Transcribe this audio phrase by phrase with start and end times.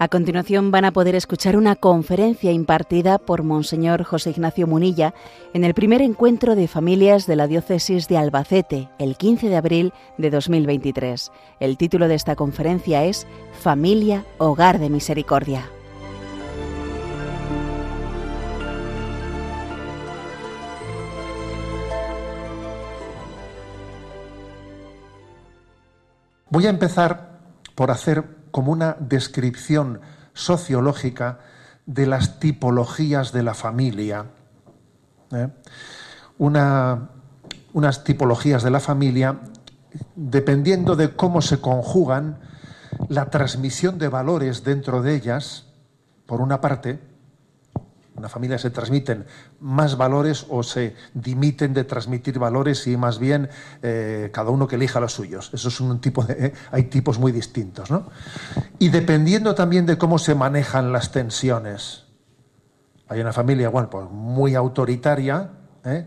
[0.00, 5.12] A continuación van a poder escuchar una conferencia impartida por Monseñor José Ignacio Munilla
[5.54, 9.92] en el primer encuentro de familias de la diócesis de Albacete, el 15 de abril
[10.16, 11.32] de 2023.
[11.58, 13.26] El título de esta conferencia es
[13.60, 15.68] Familia, Hogar de Misericordia.
[26.50, 27.40] Voy a empezar
[27.74, 30.00] por hacer como una descripción
[30.32, 31.40] sociológica
[31.86, 34.26] de las tipologías de la familia.
[35.32, 35.48] ¿eh?
[36.38, 39.40] unas tipologías de la familia,
[40.14, 42.38] dependiendo de cómo se conjugan
[43.08, 45.66] la transmisión de valores dentro de ellas,
[46.26, 47.00] por una parte,
[48.18, 49.24] una familia se transmiten
[49.60, 53.48] más valores o se dimiten de transmitir valores y más bien
[53.82, 55.50] eh, cada uno que elija los suyos.
[55.54, 56.46] Eso es un tipo de.
[56.46, 58.10] Eh, hay tipos muy distintos, ¿no?
[58.80, 62.04] Y dependiendo también de cómo se manejan las tensiones.
[63.08, 65.50] Hay una familia, pues muy autoritaria,
[65.84, 66.04] ¿eh?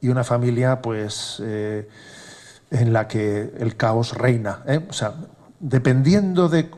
[0.00, 4.64] y una familia, pues, en la que el caos reina.
[4.88, 5.14] O sea,
[5.60, 6.70] dependiendo de,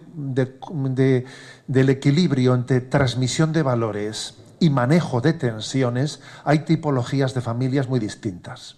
[1.66, 8.00] del equilibrio entre transmisión de valores y manejo de tensiones, hay tipologías de familias muy
[8.00, 8.76] distintas,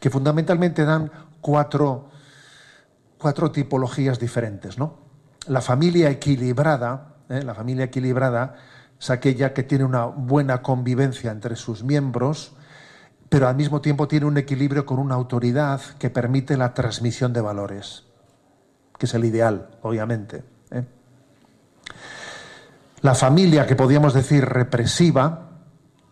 [0.00, 1.10] que fundamentalmente dan
[1.40, 2.08] cuatro,
[3.18, 4.78] cuatro tipologías diferentes.
[4.78, 4.98] ¿no?
[5.46, 7.42] La familia equilibrada, ¿eh?
[7.42, 8.56] la familia equilibrada
[8.98, 12.54] es aquella que tiene una buena convivencia entre sus miembros,
[13.28, 17.40] pero al mismo tiempo tiene un equilibrio con una autoridad que permite la transmisión de
[17.40, 18.04] valores,
[18.98, 20.53] que es el ideal, obviamente.
[23.04, 25.50] La familia que podríamos decir represiva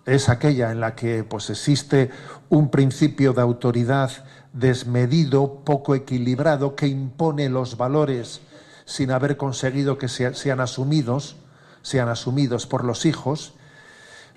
[0.05, 2.11] es aquella en la que pues, existe
[2.51, 4.11] un principio de autoridad
[4.53, 8.43] desmedido, poco equilibrado, que impone los valores
[8.85, 11.37] sin haber conseguido que sean asumidos,
[11.81, 13.55] sean asumidos por los hijos,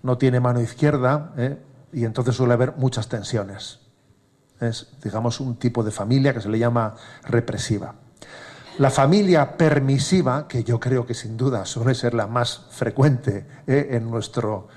[0.01, 1.61] no tiene mano izquierda, ¿eh?
[1.91, 3.81] y entonces suele haber muchas tensiones.
[4.61, 7.95] Es, digamos, un tipo de familia que se le llama represiva.
[8.77, 13.87] La familia permisiva, que yo creo que sin duda suele ser la más frecuente eh,
[13.91, 14.67] en, nuestro,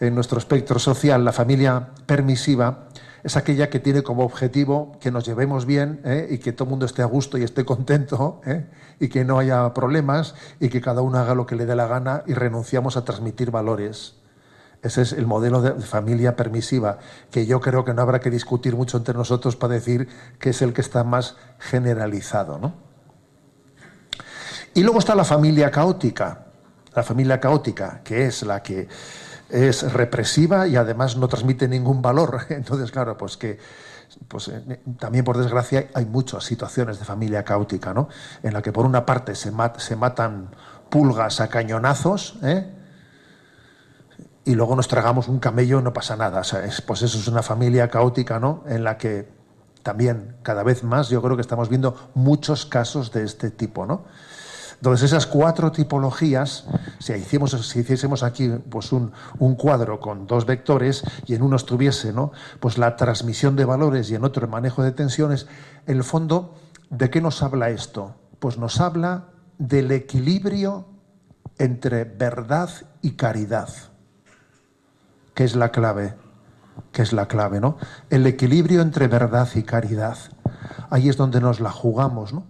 [0.00, 2.88] en nuestro espectro social, la familia permisiva
[3.22, 6.70] es aquella que tiene como objetivo que nos llevemos bien eh, y que todo el
[6.70, 8.66] mundo esté a gusto y esté contento eh,
[8.98, 11.86] y que no haya problemas y que cada uno haga lo que le dé la
[11.86, 14.16] gana y renunciamos a transmitir valores.
[14.82, 16.98] Ese es el modelo de familia permisiva,
[17.30, 20.08] que yo creo que no habrá que discutir mucho entre nosotros para decir
[20.40, 22.89] que es el que está más generalizado, ¿no?
[24.74, 26.46] Y luego está la familia caótica,
[26.94, 28.88] la familia caótica, que es la que
[29.48, 32.42] es represiva y además no transmite ningún valor.
[32.48, 33.58] Entonces, claro, pues que
[34.28, 38.08] pues, eh, también por desgracia hay muchas situaciones de familia caótica, ¿no?
[38.42, 40.50] En la que por una parte se, matan
[40.88, 42.76] pulgas a cañonazos, ¿eh?
[44.44, 46.42] y luego nos tragamos un camello no pasa nada.
[46.86, 48.64] pues eso es una familia caótica, ¿no?
[48.66, 49.28] En la que
[49.82, 54.04] también cada vez más yo creo que estamos viendo muchos casos de este tipo, ¿no?
[54.80, 56.64] Entonces, esas cuatro tipologías,
[57.00, 59.12] si, hiciésemos, si hiciésemos aquí pues un,
[59.58, 62.32] cuadro con dos vectores y en uno estuviese ¿no?
[62.60, 65.46] pues la transmisión de valores y en otro el manejo de tensiones,
[65.86, 66.54] en el fondo,
[66.88, 68.14] ¿de qué nos habla esto?
[68.38, 69.26] Pues nos habla
[69.58, 70.86] del equilibrio
[71.58, 72.70] entre verdad
[73.02, 73.68] y caridad,
[75.34, 76.14] que es la clave,
[76.90, 77.76] que es la clave, ¿no?
[78.08, 80.16] El equilibrio entre verdad y caridad.
[80.88, 82.46] Ahí es donde nos la jugamos, ¿no?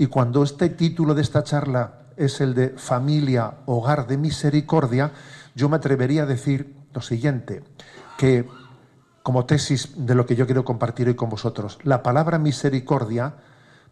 [0.00, 5.12] Y cuando este título de esta charla es el de familia, hogar de misericordia,
[5.54, 7.62] yo me atrevería a decir lo siguiente,
[8.16, 8.48] que
[9.22, 13.34] como tesis de lo que yo quiero compartir hoy con vosotros, la palabra misericordia,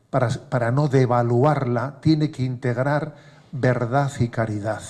[0.08, 3.14] para, para no devaluarla, tiene que integrar
[3.52, 4.80] verdad y caridad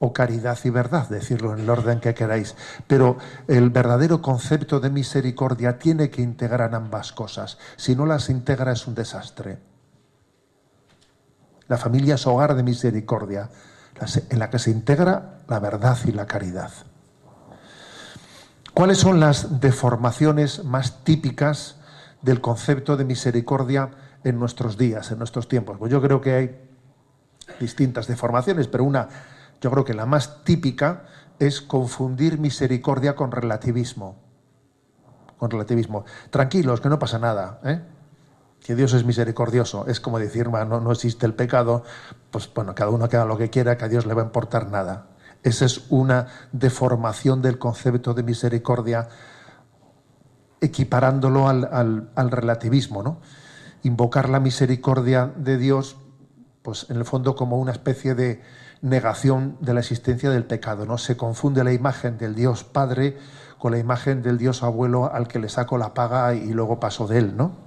[0.00, 2.56] o caridad y verdad, decirlo en el orden que queráis.
[2.86, 3.16] Pero
[3.48, 7.56] el verdadero concepto de misericordia tiene que integrar ambas cosas.
[7.76, 9.65] Si no las integra es un desastre.
[11.68, 13.50] La familia es hogar de misericordia,
[14.28, 16.70] en la que se integra la verdad y la caridad.
[18.74, 21.76] ¿Cuáles son las deformaciones más típicas
[22.22, 23.90] del concepto de misericordia
[24.22, 25.78] en nuestros días, en nuestros tiempos?
[25.78, 26.60] Pues yo creo que hay
[27.58, 29.08] distintas deformaciones, pero una,
[29.60, 31.04] yo creo que la más típica
[31.38, 34.16] es confundir misericordia con relativismo.
[35.38, 36.04] Con relativismo.
[36.30, 37.60] Tranquilos, que no pasa nada.
[37.64, 37.80] ¿eh?
[38.66, 39.86] Que Dios es misericordioso.
[39.86, 41.84] Es como decir, no, no existe el pecado,
[42.32, 44.24] pues bueno, cada uno que haga lo que quiera, que a Dios le va a
[44.24, 45.06] importar nada.
[45.44, 49.08] Esa es una deformación del concepto de misericordia,
[50.60, 53.20] equiparándolo al, al relativismo, ¿no?
[53.84, 55.96] Invocar la misericordia de Dios
[56.62, 58.42] pues en el fondo como una especie de
[58.82, 60.98] negación de la existencia del pecado, ¿no?
[60.98, 63.16] Se confunde la imagen del Dios Padre
[63.58, 67.06] con la imagen del Dios abuelo al que le saco la paga y luego paso
[67.06, 67.65] de él, ¿no?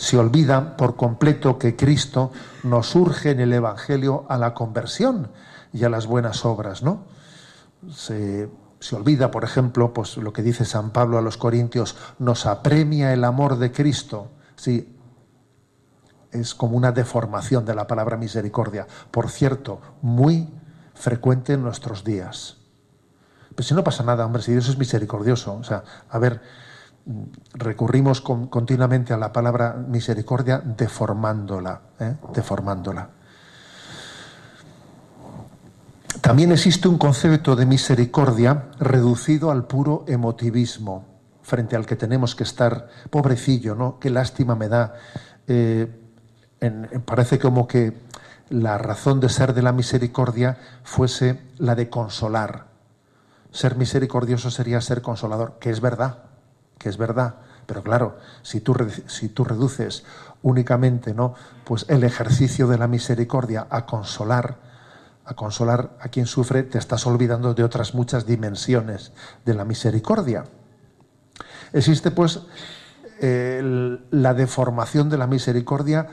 [0.00, 2.32] Se olvida por completo que Cristo
[2.62, 5.30] nos urge en el Evangelio a la conversión
[5.74, 7.04] y a las buenas obras, ¿no?
[7.92, 8.48] Se,
[8.78, 13.12] se olvida, por ejemplo, pues lo que dice San Pablo a los Corintios, nos apremia
[13.12, 14.30] el amor de Cristo.
[14.56, 14.96] Sí,
[16.32, 18.86] es como una deformación de la palabra misericordia.
[19.10, 20.48] Por cierto, muy
[20.94, 22.56] frecuente en nuestros días.
[23.54, 25.52] Pero si no pasa nada, hombre, si Dios es misericordioso.
[25.52, 26.40] O sea, a ver,
[27.54, 32.14] recurrimos continuamente a la palabra misericordia deformándola, ¿eh?
[32.32, 33.08] deformándola.
[36.20, 41.06] También existe un concepto de misericordia reducido al puro emotivismo,
[41.42, 43.98] frente al que tenemos que estar, pobrecillo, ¿no?
[43.98, 44.94] Qué lástima me da.
[45.46, 45.88] Eh,
[47.06, 47.96] parece como que
[48.50, 52.66] la razón de ser de la misericordia fuese la de consolar.
[53.50, 56.29] Ser misericordioso sería ser consolador, que es verdad,
[56.80, 57.34] que es verdad.
[57.66, 58.74] Pero claro, si tú,
[59.06, 60.02] si tú reduces
[60.42, 61.34] únicamente ¿no?
[61.62, 64.56] pues el ejercicio de la misericordia a consolar,
[65.24, 69.12] a consolar a quien sufre, te estás olvidando de otras muchas dimensiones
[69.44, 70.44] de la misericordia.
[71.72, 72.40] Existe pues
[73.20, 76.08] la deformación de la misericordia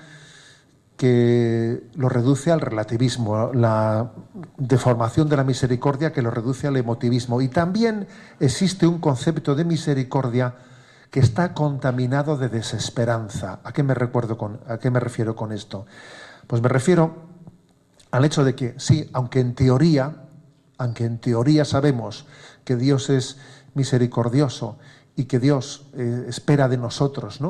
[0.98, 4.12] que lo reduce al relativismo, la
[4.58, 7.40] deformación de la misericordia que lo reduce al emotivismo.
[7.40, 8.08] Y también
[8.40, 10.56] existe un concepto de misericordia
[11.12, 13.60] que está contaminado de desesperanza.
[13.64, 15.86] ¿A qué me, refiero con esto?
[16.48, 17.28] Pues me refiero
[18.10, 20.24] al hecho de que sí, aunque en teoría,
[20.80, 22.26] aunque en teoría sabemos
[22.66, 23.38] que Dios es
[23.76, 24.80] misericordioso
[25.16, 27.50] y que Dios eh, espera de nosotros, ¿no?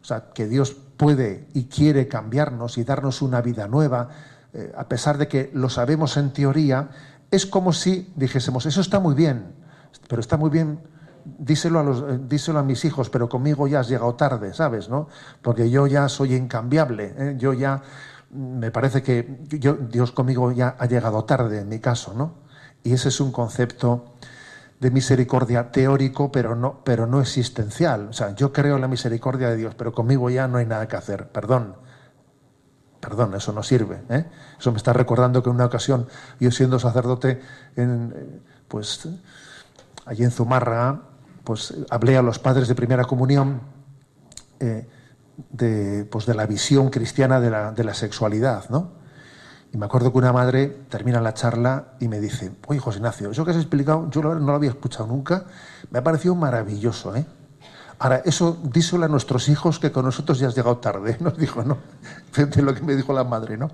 [0.00, 4.08] O sea, que Dios puede y quiere cambiarnos y darnos una vida nueva,
[4.52, 6.90] eh, a pesar de que lo sabemos en teoría,
[7.30, 9.52] es como si dijésemos, eso está muy bien,
[10.08, 10.78] pero está muy bien,
[11.24, 14.88] díselo a, los, eh, díselo a mis hijos, pero conmigo ya has llegado tarde, ¿sabes?
[14.88, 15.08] ¿no?
[15.42, 17.34] Porque yo ya soy incambiable, ¿eh?
[17.38, 17.82] yo ya,
[18.30, 22.34] mm, me parece que yo, Dios conmigo ya ha llegado tarde en mi caso, ¿no?
[22.82, 24.04] Y ese es un concepto
[24.80, 28.08] de misericordia teórico, pero no, pero no existencial.
[28.08, 30.88] O sea, yo creo en la misericordia de Dios, pero conmigo ya no hay nada
[30.88, 31.28] que hacer.
[31.28, 31.76] Perdón.
[33.00, 34.02] Perdón, eso no sirve.
[34.08, 34.24] ¿eh?
[34.58, 36.06] Eso me está recordando que en una ocasión,
[36.40, 37.40] yo siendo sacerdote,
[37.76, 39.08] en, pues
[40.06, 41.02] allí en Zumarra,
[41.44, 43.60] pues hablé a los padres de primera comunión
[44.58, 44.88] eh,
[45.50, 49.03] de, pues, de la visión cristiana de la, de la sexualidad, ¿no?
[49.74, 53.32] Y me acuerdo que una madre termina la charla y me dice, oye José Ignacio,
[53.32, 55.46] eso que has explicado, yo no lo había escuchado nunca,
[55.90, 57.26] me ha parecido maravilloso, ¿eh?
[57.98, 61.16] Ahora, eso díselo a nuestros hijos que con nosotros ya has llegado tarde.
[61.20, 61.78] Nos dijo, no,
[62.36, 63.68] de lo que me dijo la madre, ¿no?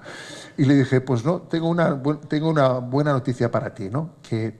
[0.56, 4.12] Y le dije, pues no, tengo una, tengo una buena noticia para ti, ¿no?
[4.26, 4.58] Que,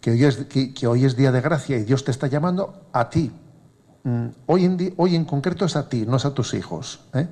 [0.00, 3.10] que, hoy es, que, hoy es día de gracia y Dios te está llamando a
[3.10, 3.32] ti.
[4.04, 7.00] Mm, hoy en, hoy en concreto es a ti, no es a tus hijos.
[7.14, 7.26] ¿eh?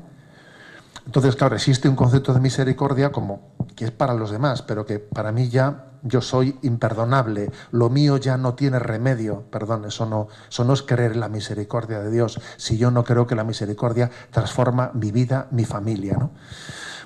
[1.07, 4.99] Entonces, claro, existe un concepto de misericordia como que es para los demás, pero que
[4.99, 9.45] para mí ya yo soy imperdonable, lo mío ya no tiene remedio.
[9.51, 13.37] Perdón, eso no, es creer en la misericordia de Dios, si yo no creo que
[13.37, 16.17] la misericordia transforma mi vida, mi familia.
[16.19, 16.31] ¿no?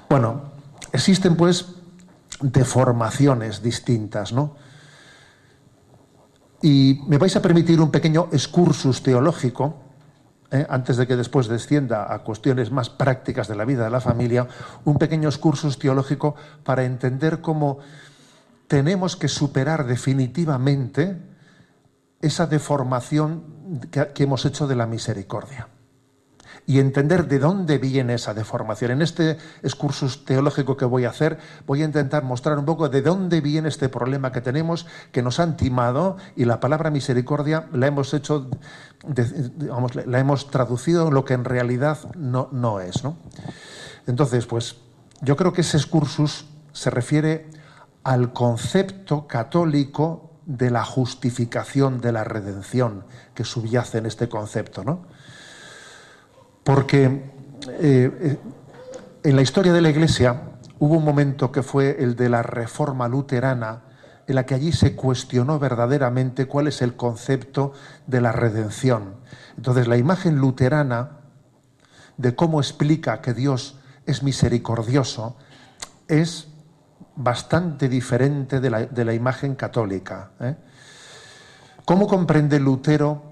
[0.08, 0.52] Bueno,
[0.92, 1.66] existen pues
[2.40, 4.56] deformaciones distintas, ¿no?
[6.62, 9.89] Y me vais a permitir un pequeño excursus teológico
[10.50, 10.66] ¿eh?
[10.68, 14.46] antes de que después descienda a cuestiones más prácticas de la vida de la familia,
[14.84, 17.78] un pequeño curso teológico para entender cómo
[18.68, 21.16] tenemos que superar definitivamente
[22.20, 25.68] esa deformación que hemos hecho de la misericordia
[26.66, 28.92] y entender de dónde viene esa deformación.
[28.92, 33.02] En este excursus teológico que voy a hacer, voy a intentar mostrar un poco de
[33.02, 37.86] dónde viene este problema que tenemos, que nos han timado y la palabra misericordia la
[37.86, 38.48] hemos hecho,
[40.06, 43.02] la hemos traducido en lo que en realidad no, no es.
[43.04, 43.16] ¿no?
[44.06, 44.76] Entonces, pues
[45.22, 47.50] yo creo que ese excursus se refiere
[48.04, 55.04] al concepto católico de la justificación de la redención que subyace en este concepto, ¿no?
[56.64, 58.38] Porque eh, eh,
[59.22, 60.42] en la historia de la Iglesia
[60.78, 63.82] hubo un momento que fue el de la reforma luterana,
[64.26, 67.72] en la que allí se cuestionó verdaderamente cuál es el concepto
[68.06, 69.16] de la redención.
[69.56, 71.18] Entonces la imagen luterana
[72.16, 75.36] de cómo explica que Dios es misericordioso
[76.06, 76.48] es
[77.16, 78.70] bastante diferente de
[79.04, 80.30] la, imagen católica.
[80.40, 80.56] ¿eh?
[81.84, 83.22] ¿Cómo comprende Lutero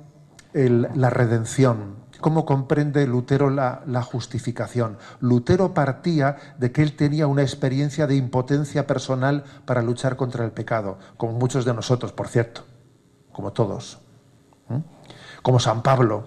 [0.53, 2.08] la redención?
[2.21, 4.99] Cómo comprende Lutero la, justificación.
[5.21, 10.53] Lutero partía de que él tenía una experiencia de impotencia personal para luchar contra el
[10.53, 12.65] pecado, como muchos de nosotros, por cierto,
[13.33, 14.01] como todos.
[15.43, 16.25] Como San Pablo,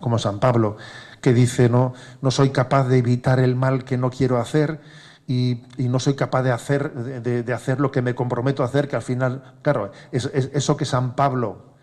[0.00, 0.76] como San Pablo,
[1.20, 4.80] que dice, no, no soy capaz de evitar el mal que no quiero hacer,
[5.28, 8.96] y, no soy capaz de hacer, de, hacer lo que me comprometo a hacer, que
[8.96, 11.74] al final, claro, es, eso que San Pablo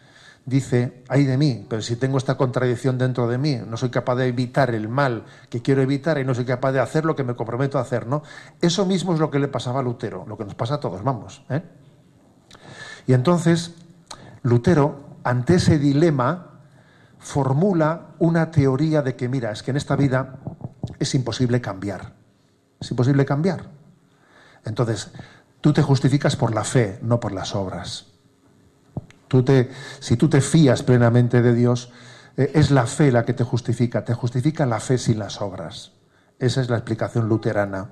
[0.46, 4.16] dice, ay de mí, pero si tengo esta contradicción dentro de mí, no soy capaz
[4.16, 7.24] de evitar el mal que quiero evitar y no soy capaz de hacer lo que
[7.24, 8.22] me comprometo a hacer, ¿no?
[8.62, 11.04] Eso mismo es lo que le pasaba a Lutero, lo que nos pasa a todos,
[11.04, 11.44] vamos.
[11.50, 11.64] ¿eh?
[13.08, 13.74] Y entonces,
[14.44, 16.62] Lutero, ante ese dilema,
[17.18, 20.38] formula una teoría de que, mira, es que en esta vida
[21.00, 22.14] es imposible cambiar.
[22.80, 23.72] Es imposible cambiar.
[24.64, 25.12] Entonces,
[25.62, 28.15] tú te justificas por la fe, no por las obras.
[30.00, 31.92] Si tú te fías plenamente de Dios,
[32.38, 34.06] eh, es la fe la que te justifica.
[34.06, 35.92] Te justifica la fe sin las obras.
[36.40, 37.90] Esa es la explicación luterana.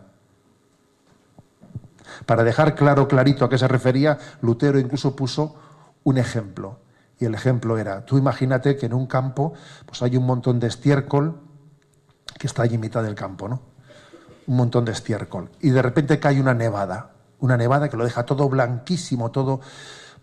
[2.26, 5.56] Para dejar claro, clarito a qué se refería, Lutero incluso puso
[6.04, 6.80] un ejemplo.
[7.20, 9.54] Y el ejemplo era, tú imagínate que en un campo
[9.86, 11.40] pues hay un montón de estiércol
[12.38, 13.74] que está allí en mitad del campo, ¿no?
[14.48, 15.50] un montón de estiércol.
[15.62, 19.62] Y de repente cae una nevada, una nevada que lo deja todo blanquísimo, todo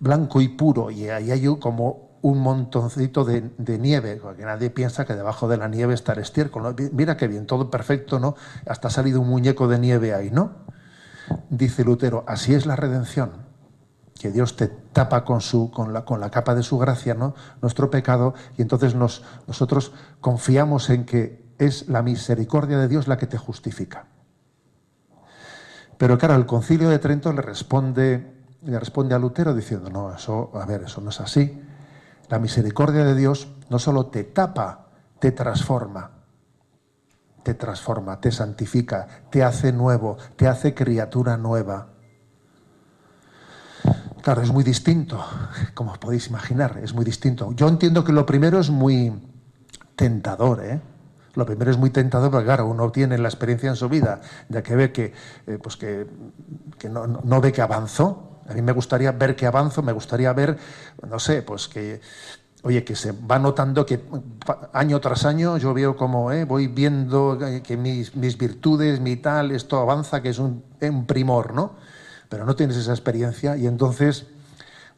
[0.01, 0.91] blanco y puro.
[0.91, 5.69] Y ahí hay como un montoncito de, nieve, porque nadie piensa que debajo de la
[5.69, 6.75] nieve está el estiércol.
[6.93, 8.35] Mira qué bien, todo perfecto, ¿no?
[8.67, 10.53] Hasta ha salido un muñeco de nieve ahí, ¿no?
[11.49, 13.49] Dice Lutero, así es la redención
[14.21, 17.35] que Dios te tapa con, su, con, la, con la capa de su gracia, ¿no?
[17.63, 23.17] nuestro pecado, y entonces nos, nosotros confiamos en que es la misericordia de Dios la
[23.17, 24.09] que te justifica.
[25.97, 30.51] Pero claro, el concilio de Trento le responde, le responde a Lutero diciendo, no, eso,
[30.55, 31.63] a ver, eso no es así.
[32.29, 34.87] La misericordia de Dios no solo te tapa,
[35.19, 36.11] te transforma.
[37.43, 41.89] Te transforma, te santifica, te hace nuevo, te hace criatura nueva.
[44.23, 45.25] Claro, es muy distinto,
[45.75, 47.53] como podéis imaginar, es muy distinto.
[47.53, 49.13] Yo entiendo que lo primero es muy
[49.97, 50.81] tentador, ¿eh?
[51.35, 54.63] Lo primero es muy tentador porque, claro, uno tiene la experiencia en su vida ya
[54.63, 55.13] que ve que,
[55.47, 56.07] eh, pues que,
[56.91, 58.40] no, ve que avanzó.
[58.51, 60.59] A mí me gustaría ver que avanzo, me gustaría ver,
[61.09, 62.01] no sé, pues que,
[62.65, 64.01] oye, que se va notando que
[64.73, 69.79] año tras año yo veo como eh, voy viendo que mis, virtudes, mi tal, esto
[69.79, 71.77] avanza, que es un, un primor, ¿no?
[72.29, 74.27] Pero no tienes esa experiencia y entonces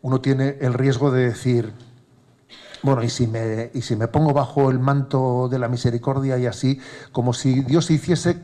[0.01, 1.75] uno tiene el riesgo de decir,
[2.83, 6.47] bueno, y si, me, y si me pongo bajo el manto de la misericordia y
[6.47, 6.81] así,
[7.13, 8.39] como si Dios hiciese,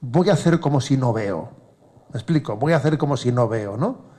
[0.00, 1.61] voy a hacer como si no veo.
[2.12, 2.56] ¿Me explico?
[2.56, 4.12] Voy a hacer como si no veo, ¿no?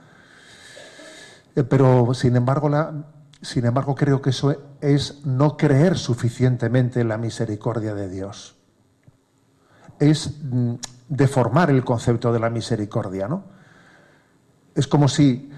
[1.54, 2.92] Eh, pero, sin embargo, la,
[3.40, 8.56] sin embargo, creo que eso es no creer suficientemente en la misericordia de Dios.
[10.00, 10.74] Es mm,
[11.08, 13.44] deformar el concepto de la misericordia, ¿no?
[14.74, 15.52] Es como si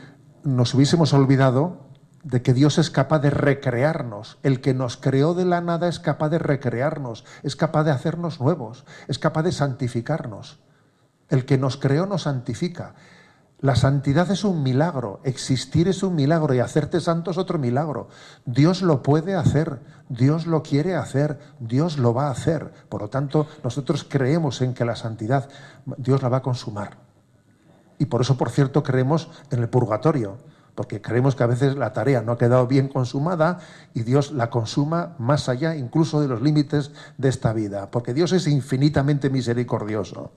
[0.45, 1.87] nos hubiésemos olvidado
[2.23, 4.39] de que Dios es capaz de recrearnos.
[4.43, 8.41] El que nos creó de la nada es capaz de recrearnos, es capaz de hacernos
[8.41, 10.59] nuevos, es capaz de santificarnos.
[11.29, 12.95] El que nos creó nos santifica.
[13.61, 18.09] La santidad es un milagro, existir es un milagro y hacerte santo es otro milagro.
[18.45, 19.81] Dios lo puede hacer,
[20.11, 22.71] Dios lo quiere hacer, Dios lo va a hacer.
[22.91, 25.49] Por lo tanto, nosotros creemos en que la santidad
[25.97, 26.99] Dios la va a consumar.
[27.99, 30.37] Y por eso, por cierto, creemos en el purgatorio
[30.77, 33.59] porque creemos que a veces la tarea no ha quedado bien consumada
[33.95, 38.33] y Dios la consuma más allá incluso de los límites de esta vida, porque Dios
[38.33, 40.33] es infinitamente misericordioso.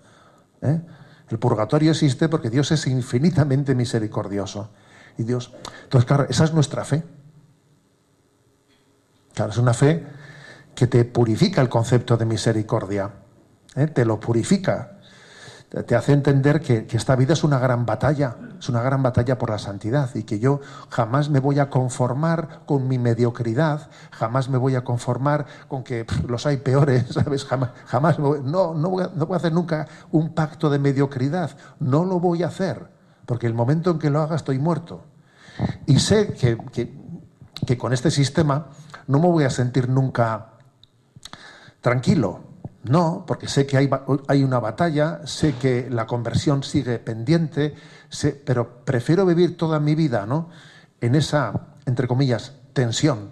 [0.62, 0.82] ¿Eh?
[1.30, 4.72] El purgatorio existe porque Dios es infinitamente misericordioso.
[5.18, 7.04] Y Dios, entonces claro, esa es nuestra fe.
[9.34, 10.06] Claro, es una fe
[10.76, 13.12] que te purifica el concepto de misericordia,
[13.76, 13.88] ¿eh?
[13.88, 14.99] te lo purifica
[15.70, 19.52] te hace entender que, esta vida es una gran batalla, es una gran batalla por
[19.52, 24.58] la santidad y que yo jamás me voy a conformar con mi mediocridad, jamás me
[24.58, 27.46] voy a conformar con que los hay peores, ¿sabes?
[27.46, 32.42] Jamás, jamás no, no voy, a, hacer nunca un pacto de mediocridad, no lo voy
[32.42, 32.90] a hacer,
[33.28, 35.04] porque el momento en que lo haga estoy muerto.
[35.86, 38.68] Y sé que con este sistema
[39.06, 40.54] no me voy a sentir nunca
[41.82, 42.49] tranquilo,
[42.90, 47.76] no, porque sé que hay, una batalla, sé que la conversión sigue pendiente,
[48.44, 50.50] pero prefiero vivir toda mi vida ¿no?
[51.00, 53.32] en esa, entre comillas, tensión.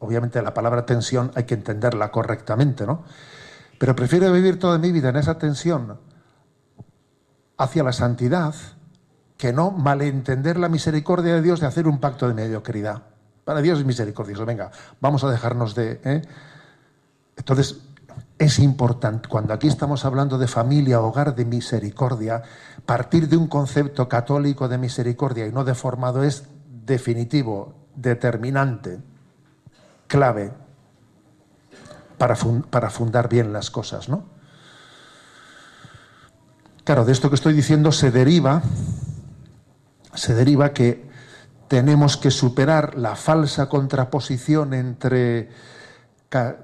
[0.00, 3.04] Obviamente la palabra tensión hay que entenderla correctamente, ¿no?
[3.78, 6.00] Pero prefiero vivir toda mi vida en esa tensión
[7.56, 8.54] hacia la santidad
[9.36, 13.02] que no malentender la misericordia de Dios de hacer un pacto de mediocridad.
[13.44, 14.44] Para Dios es misericordioso.
[14.44, 14.70] Venga,
[15.00, 16.00] vamos a dejarnos de.
[16.04, 16.22] ¿eh?
[17.36, 17.80] Entonces,
[18.38, 22.42] es importante, cuando aquí estamos hablando de familia, hogar de misericordia,
[22.84, 26.44] partir de un concepto católico de misericordia y no deformado es
[26.84, 29.00] definitivo, determinante,
[30.06, 30.52] clave
[32.18, 32.36] para,
[32.90, 34.24] fundar bien las cosas, ¿no?
[36.84, 38.62] Claro, de esto que estoy diciendo se deriva,
[40.14, 41.08] se deriva que
[41.68, 45.50] tenemos que superar la falsa contraposición entre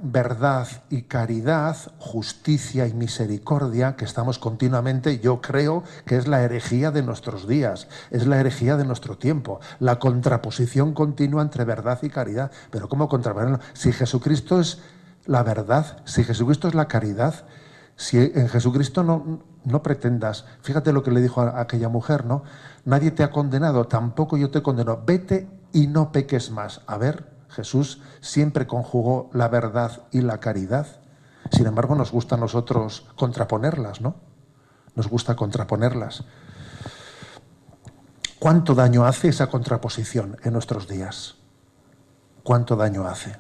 [0.02, 6.90] verdad y caridad, justicia y misericordia, que estamos continuamente, yo creo que es la herejía
[6.90, 12.11] de nuestros días, es la herejía de nuestro tiempo, la contraposición continua entre verdad y
[12.11, 12.50] caridad.
[12.71, 13.61] Pero ¿cómo contraponerlo?
[13.73, 14.81] Si Jesucristo es
[15.25, 17.47] la verdad, si Jesucristo es la caridad,
[17.97, 22.42] si en Jesucristo no, no pretendas, fíjate lo que le dijo a aquella mujer, ¿no?
[22.85, 26.81] Nadie te ha condenado, tampoco yo te condeno, vete y no peques más.
[26.87, 30.87] A ver, Jesús siempre conjugó la verdad y la caridad.
[31.50, 34.16] Sin embargo, nos gusta a nosotros contraponerlas, ¿no?
[34.94, 36.25] Nos gusta contraponerlas.
[38.38, 41.37] ¿Cuánto daño hace esa contraposición en nuestros días?
[42.42, 43.37] ¿Cuánto daño hace?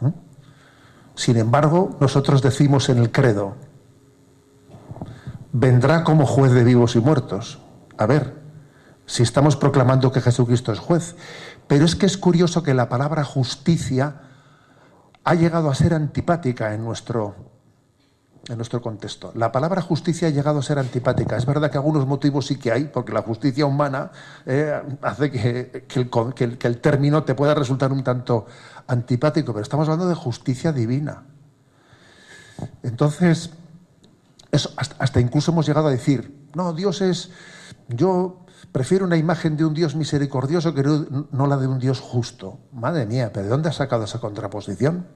[0.00, 0.10] ¿Mm?
[1.16, 3.56] Sin embargo, nosotros decimos en el credo,
[5.52, 7.58] vendrá como juez de vivos y muertos.
[7.98, 8.34] A ver,
[9.06, 11.14] si estamos proclamando que Jesucristo es juez,
[11.66, 14.20] pero es que es curioso que la palabra justicia
[15.24, 17.34] ha llegado a ser antipática en nuestro,
[18.48, 19.32] en nuestro contexto.
[19.34, 21.36] La palabra justicia ha llegado a ser antipática.
[21.36, 24.10] Es verdad que algunos motivos sí que hay, porque la justicia humana
[24.44, 28.46] eh, hace que, el, que el término te pueda resultar un tanto
[28.86, 31.24] antipático, pero estamos hablando de justicia divina.
[32.82, 33.50] Entonces,
[34.50, 37.30] eso, hasta, incluso hemos llegado a decir, no, Dios es,
[37.88, 38.43] yo
[38.74, 42.58] Prefiero una imagen de un Dios misericordioso que no la de un Dios justo.
[42.72, 45.06] Madre mía, ¿pero de dónde has sacado esa contraposición?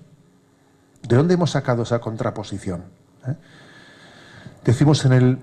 [1.02, 2.84] ¿De dónde hemos sacado esa contraposición?
[3.26, 3.34] ¿Eh?
[4.64, 5.38] Decimos en el,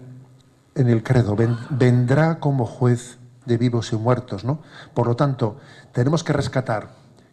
[0.75, 1.35] en el credo,
[1.71, 4.61] vendrá como juez de vivos y muertos, ¿no?
[4.93, 5.57] Por lo tanto,
[5.91, 6.91] tenemos que rescatar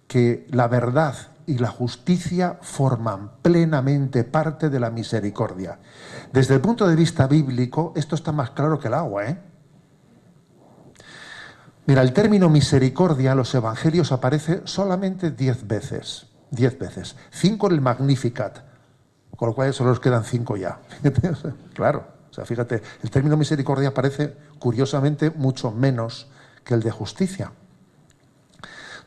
[0.09, 1.15] que la verdad
[1.47, 5.79] y la justicia forman plenamente parte de la misericordia.
[6.33, 9.52] Desde el punto de vista bíblico, esto está más claro que el agua, ¿eh?
[11.85, 16.27] Mira, el término misericordia en los evangelios aparece solamente diez veces.
[16.51, 17.17] Diez veces.
[17.31, 18.59] Cinco en el Magnificat,
[19.37, 20.79] con lo cual solo nos quedan cinco ya.
[21.75, 26.29] claro, o sea, fíjate, el término misericordia aparece curiosamente mucho menos
[26.65, 27.53] que el de justicia.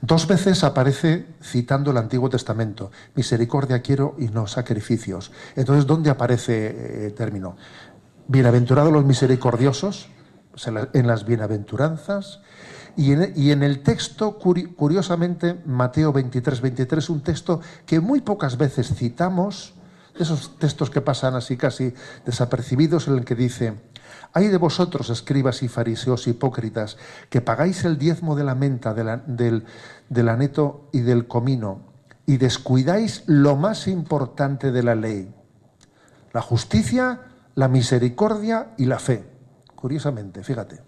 [0.02, 5.32] Dos veces aparece citando el Antiguo Testamento, misericordia quiero y no sacrificios.
[5.56, 7.56] Entonces, ¿dónde aparece eh, el término?
[8.28, 10.10] Bienaventurados los misericordiosos,
[10.94, 12.42] en las bienaventuranzas,
[12.98, 13.12] y
[13.52, 19.74] en, el texto, curiosamente, Mateo 23, 23, un texto que muy pocas veces citamos,
[20.18, 21.94] esos textos que pasan así casi
[22.26, 23.74] desapercibidos, en el que dice,
[24.32, 26.98] hay de vosotros, escribas y fariseos hipócritas,
[27.30, 29.66] que pagáis el diezmo de la menta, del,
[30.10, 31.82] del aneto y del comino,
[32.26, 35.34] y descuidáis lo más importante de la ley,
[36.32, 37.22] la justicia,
[37.56, 39.26] la misericordia y la fe.
[39.76, 40.82] Curiosamente, fíjate.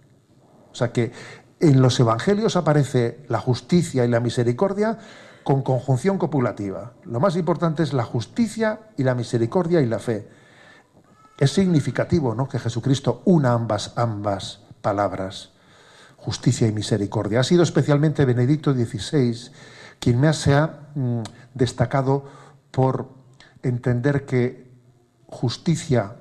[0.72, 1.12] O sea que
[1.60, 4.98] en los evangelios aparece la justicia y la misericordia
[5.44, 6.94] con conjunción copulativa.
[7.06, 10.28] Lo más importante es la justicia y la misericordia y la fe.
[11.38, 12.48] Es significativo ¿no?
[12.48, 15.52] que Jesucristo una ambas, ambas palabras,
[16.18, 17.40] justicia y misericordia.
[17.40, 19.52] Ha sido especialmente Benedicto XVI
[20.00, 21.22] quien me ha mm,
[21.54, 22.26] destacado
[22.72, 23.10] por
[23.64, 24.70] entender que
[25.28, 26.18] justicia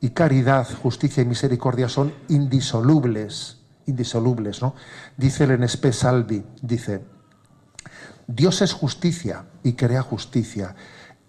[0.00, 4.74] y caridad, justicia y misericordia son indisolubles indisolubles, ¿no?
[5.16, 7.04] Dice el Enespe Salvi, dice,
[8.26, 10.74] Dios es justicia y crea justicia.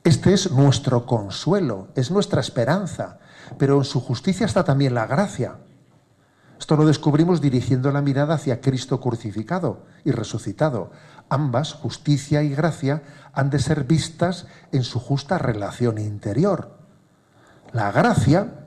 [0.04, 3.20] Este es nuestro consuelo, es nuestra esperanza,
[3.58, 5.58] pero en su justicia está también la gracia.
[6.60, 10.92] Esto lo descubrimos dirigiendo la mirada hacia Cristo crucificado y resucitado.
[11.30, 16.78] Ambas, justicia y gracia, han de ser vistas en su justa relación interior.
[17.74, 18.66] La gracia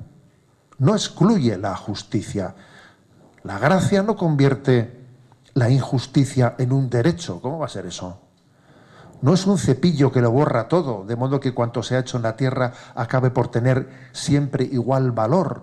[0.79, 2.55] no excluye la justicia,
[3.47, 5.07] la gracia no convierte
[5.55, 7.41] la injusticia en un derecho.
[7.41, 8.19] ¿Cómo va a ser eso?
[9.23, 12.17] No es un cepillo que lo borra todo, de modo que cuanto se ha hecho
[12.17, 15.63] en la tierra acabe por tener siempre igual valor.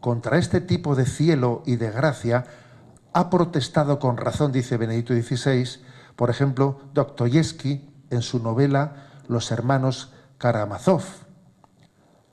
[0.00, 2.44] Contra este tipo de cielo y de gracia
[3.12, 5.82] ha protestado con razón, dice Benedicto XVI,
[6.16, 11.23] por ejemplo, Dostoyevsky en su novela Los hermanos Karamazov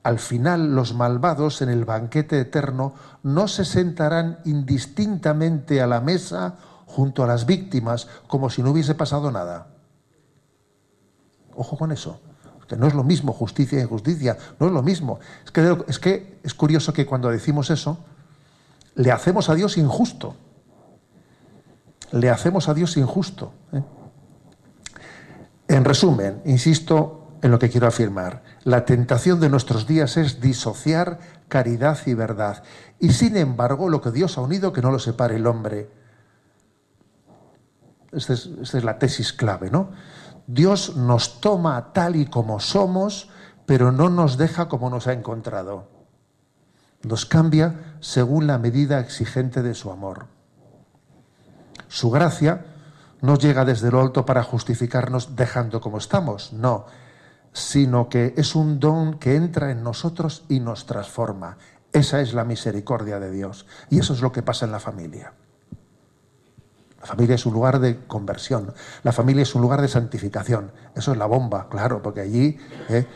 [0.02, 6.56] al final los malvados en el banquete eterno no se sentarán indistintamente a la mesa
[6.86, 9.68] junto a las víctimas como si no hubiese pasado nada.
[11.54, 12.20] Ojo con eso.
[12.66, 15.20] Que no es lo mismo justicia y injusticia, no es lo mismo.
[15.44, 17.98] Es que, es curioso que cuando decimos eso,
[18.94, 20.34] le hacemos a Dios injusto.
[22.12, 23.52] Le hacemos a Dios injusto.
[23.72, 23.82] ¿eh?
[25.68, 28.42] En resumen, insisto en lo que quiero afirmar.
[28.62, 32.62] La tentación de nuestros días es disociar caridad y verdad.
[33.00, 35.90] Y sin embargo, lo que Dios ha unido, que no lo separe el hombre.
[38.12, 39.90] Esta es, es la tesis clave, ¿no?
[40.46, 43.28] Dios nos toma tal y como somos,
[43.66, 45.88] pero no nos deja como nos ha encontrado.
[47.02, 50.26] Nos cambia según la medida exigente de su amor.
[51.88, 52.66] Su gracia
[53.20, 56.86] no llega desde lo alto para justificarnos dejando como estamos, no,
[57.52, 61.58] sino que es un don que entra en nosotros y nos transforma.
[61.92, 63.66] Esa es la misericordia de Dios.
[63.90, 65.34] Y eso es lo que pasa en la familia.
[67.02, 70.70] La familia es un lugar de conversión, la familia es un lugar de santificación.
[70.94, 73.06] Eso es la bomba, claro, porque allí, eh,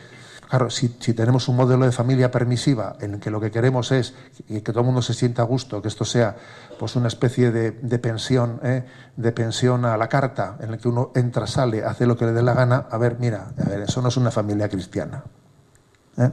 [0.48, 4.14] claro, si, tenemos un modelo de familia permisiva en el que lo que queremos es
[4.46, 6.36] que, todo el mundo se sienta a gusto, que esto sea
[6.78, 8.84] pues una especie de, pensión, eh,
[9.16, 12.32] de pensión a la carta, en el que uno entra, sale, hace lo que le
[12.32, 15.24] dé la gana, a ver, mira, a ver, eso no es una familia cristiana.
[16.18, 16.30] ¿eh?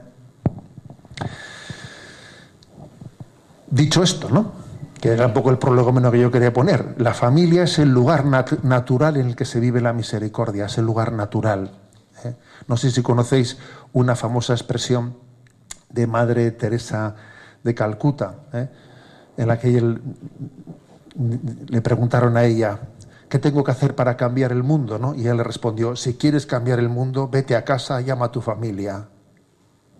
[3.69, 4.63] Dicho esto, ¿no?
[5.03, 6.95] que era un poco el prólogo menos que yo quería poner.
[6.97, 10.85] La familia es el lugar natural en el que se vive la misericordia, es el
[10.85, 11.82] lugar natural.
[12.25, 12.35] ¿Eh?
[12.67, 13.57] No sé si conocéis
[13.91, 15.17] una famosa expresión
[15.89, 17.15] de Madre Teresa
[17.63, 18.69] de Calcuta, ¿eh?
[19.37, 19.99] en la que
[21.67, 22.79] le preguntaron a ella,
[23.29, 24.99] ¿qué tengo que hacer para cambiar el mundo?
[24.99, 25.15] ¿no?
[25.15, 28.41] Y ella le respondió, si quieres cambiar el mundo, vete a casa, llama a tu
[28.41, 29.07] familia.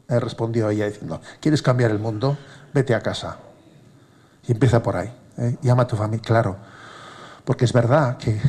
[0.07, 2.38] Él respondió ella diciendo, ¿quieres cambiar el mundo?
[2.73, 3.38] Vete a casa.
[4.47, 5.13] Y empieza por ahí.
[5.38, 5.57] ¿eh?
[5.62, 6.57] Llama a tu familia, claro.
[7.45, 8.39] Porque es verdad que,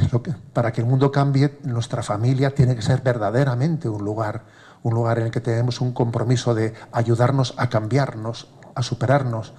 [0.52, 4.44] para que el mundo cambie, nuestra familia tiene que ser verdaderamente un lugar,
[4.82, 9.52] un lugar en el que tenemos un compromiso de ayudarnos a cambiarnos, a superarnos,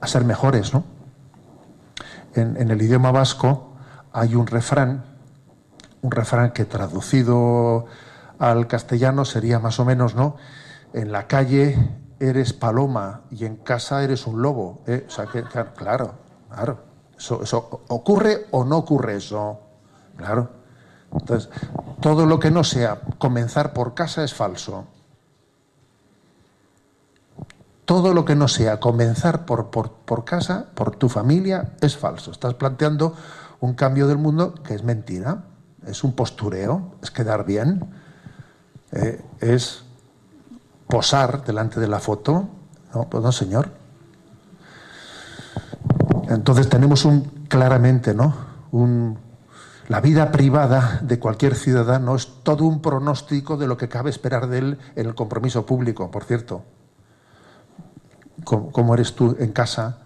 [0.00, 0.84] a ser mejores, ¿no?
[2.34, 3.76] En, en el idioma vasco
[4.12, 5.04] hay un refrán,
[6.02, 7.86] un refrán que traducido
[8.38, 10.36] al castellano sería más o menos, ¿no?
[10.92, 11.76] En la calle
[12.20, 14.82] eres paloma y en casa eres un lobo.
[14.86, 15.04] ¿eh?
[15.06, 16.14] O sea, que, claro,
[16.48, 16.93] claro.
[17.16, 19.60] Eso, eso, ¿Ocurre o no ocurre eso?
[20.16, 20.50] Claro.
[21.12, 21.48] Entonces,
[22.00, 24.86] todo lo que no sea comenzar por casa es falso.
[27.84, 32.30] Todo lo que no sea comenzar por, por, casa, por tu familia, es falso.
[32.30, 33.14] Estás planteando
[33.60, 35.44] un cambio del mundo que es mentira,
[35.86, 37.84] es un postureo, es quedar bien,
[38.92, 39.84] eh, es
[40.88, 42.48] posar delante de la foto.
[42.94, 43.83] No, pues no, señor.
[46.34, 48.34] Entonces tenemos un claramente, ¿no?
[49.88, 54.48] La vida privada de cualquier ciudadano es todo un pronóstico de lo que cabe esperar
[54.48, 56.64] de él en el compromiso público, por cierto.
[58.44, 59.98] Como, eres tú en casa,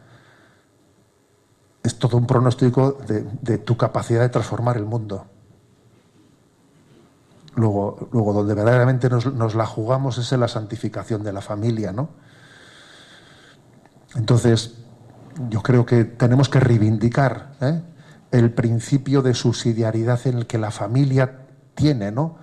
[1.83, 2.99] es todo un pronóstico
[3.43, 5.27] de tu capacidad de transformar el mundo.
[7.59, 12.09] Luego, luego donde verdaderamente nos, la jugamos es en la santificación de la familia, ¿no?
[14.15, 14.77] Entonces,
[15.49, 17.81] yo creo que tenemos que reivindicar ¿eh?
[18.31, 22.37] el principio de subsidiariedad en el que la familia tiene, ¿no?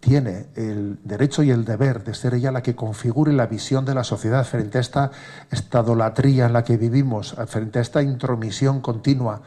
[0.00, 3.94] Tiene el derecho y el deber de ser ella la que configure la visión de
[3.94, 5.10] la sociedad frente a esta
[5.50, 9.42] estadolatría en la que vivimos, frente a esta intromisión continua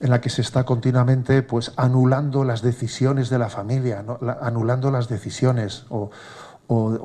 [0.00, 4.04] en la que se está continuamente pues anulando las decisiones de la familia,
[4.40, 6.10] anulando las decisiones o,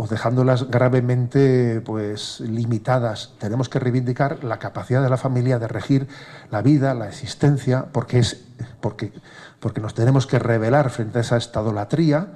[0.10, 3.34] dejándolas gravemente pues limitadas.
[3.40, 6.08] Tenemos que reivindicar la capacidad de la familia de regir
[6.52, 8.46] la vida, la existencia, porque es
[8.82, 9.14] porque,
[9.60, 12.34] porque nos tenemos que revelar frente a esa estadolatría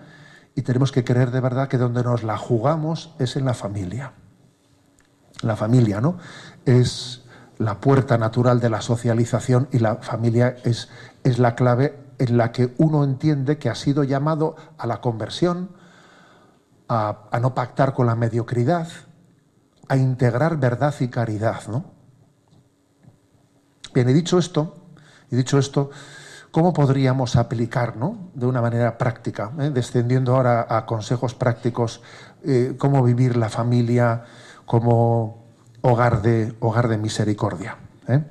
[0.56, 4.14] y tenemos que creer de verdad que donde nos la jugamos es en la familia.
[5.42, 6.18] La familia, ¿no?
[6.66, 7.24] Es
[7.58, 10.90] la puerta natural de la socialización y la familia es,
[11.24, 15.70] es la clave en la que uno entiende que ha sido llamado a la conversión,
[16.88, 18.88] a, no pactar con la mediocridad,
[19.88, 21.62] a integrar verdad y caridad.
[21.68, 21.86] ¿no?
[23.94, 24.76] Bien, he dicho esto,
[25.30, 25.90] he dicho esto,
[26.52, 27.96] ¿cómo podríamos aplicar
[28.34, 29.70] de una manera práctica, eh?
[29.70, 32.02] descendiendo ahora a consejos prácticos,
[32.44, 34.24] eh, cómo vivir la familia,
[34.66, 35.44] cómo
[35.82, 37.78] hogar de, hogar de misericordia.
[38.08, 38.24] ¿eh?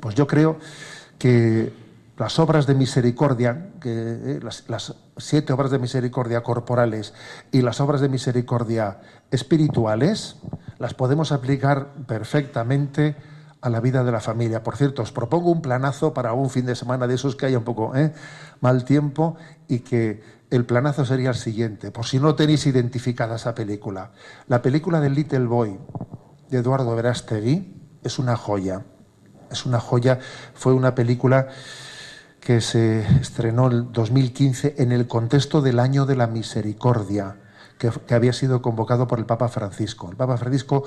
[0.00, 0.58] Pues yo creo
[1.18, 1.87] que
[2.18, 7.14] las obras de misericordia, que, eh, las, siete obras de misericordia corporales
[7.52, 9.00] y las obras de misericordia
[9.30, 10.36] espirituales,
[10.78, 13.16] las podemos aplicar perfectamente
[13.60, 14.62] a la vida de la familia.
[14.62, 17.58] Por cierto, os propongo un planazo para un fin de semana de esos que haya
[17.58, 18.12] un poco ¿eh?
[18.60, 19.36] mal tiempo
[19.68, 24.12] y que el planazo sería el siguiente, por si no tenéis identificada esa película.
[24.46, 25.78] La película de Little Boy
[26.48, 28.84] de Eduardo Verástegui es una joya.
[29.50, 30.18] Es una joya,
[30.54, 31.48] fue una película
[32.48, 37.36] que se estrenó en 2015 en el contexto del Año de la Misericordia,
[37.76, 40.08] que, había sido convocado por el Papa Francisco.
[40.08, 40.84] El Papa Francisco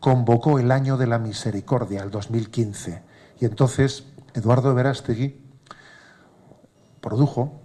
[0.00, 3.02] convocó el año de la misericordia, el 2015.
[3.38, 5.42] Y entonces Eduardo Verástegui
[7.02, 7.60] produjo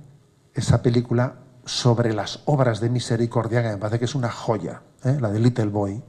[0.54, 5.18] esa película sobre las obras de misericordia, que me parece que es una joya, ¿eh?
[5.22, 6.04] la de Little Boy.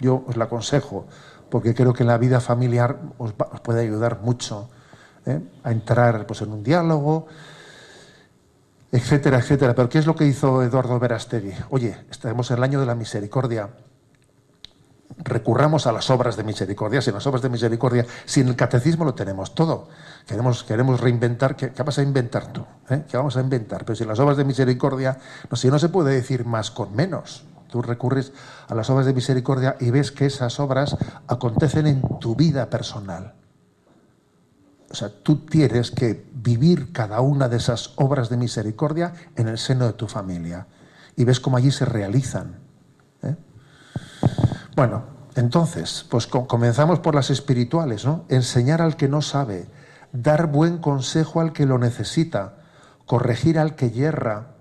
[0.00, 1.06] Yo os la aconsejo,
[1.48, 4.68] porque creo que la vida familiar os, puede ayudar mucho
[5.28, 5.40] ¿eh?
[5.62, 7.26] a entrar pues, en un diálogo,
[8.90, 9.74] etcétera, etcétera.
[9.74, 11.52] Pero ¿qué es lo que hizo Eduardo Verástegui?
[11.70, 13.68] Oye, estamos en el año de la misericordia
[15.18, 19.14] recurramos a las obras de misericordia, sin las obras de misericordia, sin el catecismo lo
[19.14, 19.88] tenemos todo.
[20.26, 22.64] Queremos, queremos reinventar, ¿qué, vas a inventar tú?
[22.90, 23.04] ¿Eh?
[23.08, 23.84] ¿Qué vamos a inventar?
[23.84, 25.18] Pero sin las obras de misericordia,
[25.50, 27.44] no, si no se puede decir más con menos.
[27.68, 28.32] Tú recurres
[28.68, 33.34] a las obras de misericordia y ves que esas obras acontecen en tu vida personal.
[34.90, 39.58] O sea, tú tienes que vivir cada una de esas obras de misericordia en el
[39.58, 40.66] seno de tu familia.
[41.16, 42.56] Y ves cómo allí se realizan.
[43.22, 43.36] ¿eh?
[44.74, 48.24] Bueno, entonces, pues comenzamos por las espirituales, ¿no?
[48.28, 49.68] Enseñar al que no sabe,
[50.12, 52.56] dar buen consejo al que lo necesita,
[53.06, 54.54] corregir al que yerra,